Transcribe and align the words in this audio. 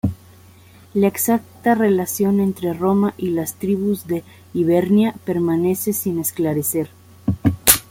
La 0.95 1.05
exacta 1.05 1.75
relación 1.75 2.39
entre 2.39 2.73
Roma 2.73 3.13
y 3.19 3.29
las 3.29 3.53
tribus 3.59 4.07
de 4.07 4.23
"Hibernia" 4.51 5.13
permanece 5.25 5.93
sin 5.93 6.17
esclarecer. 6.17 6.89